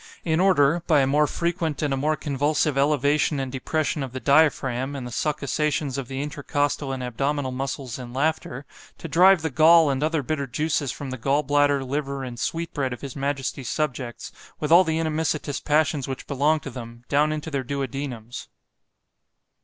[0.25, 4.19] in order, by a more frequent and a more convulsive elevation and depression of the
[4.19, 8.65] diaphragm, and the succussations of the intercostal and abdominal muscles in laughter,
[8.97, 12.73] to drive the gall and other bitter juices from the gall bladder, liver, and sweet
[12.73, 17.31] bread of his majesty's subjects, with all the inimicitious passions which belong to them, down
[17.31, 18.47] into their duodenums.